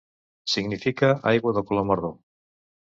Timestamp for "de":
1.61-1.65